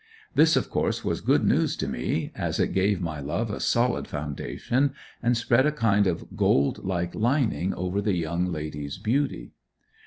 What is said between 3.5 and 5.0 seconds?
a solid foundation,